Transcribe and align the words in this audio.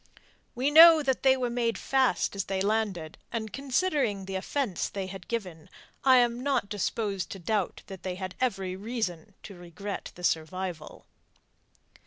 We 0.55 0.71
know 0.71 1.03
that 1.03 1.21
they 1.21 1.37
were 1.37 1.51
made 1.51 1.77
fast 1.77 2.35
as 2.35 2.45
they 2.45 2.59
landed, 2.59 3.19
and 3.31 3.53
considering 3.53 4.25
the 4.25 4.33
offence 4.33 4.89
they 4.89 5.05
had 5.05 5.27
given 5.27 5.69
I 6.03 6.17
am 6.17 6.41
not 6.41 6.69
disposed 6.69 7.29
to 7.33 7.37
doubt 7.37 7.83
that 7.85 8.01
they 8.01 8.15
had 8.15 8.33
every 8.41 8.75
reason 8.75 9.35
to 9.43 9.53
regret 9.55 10.11
the 10.15 10.23
survival. 10.23 11.05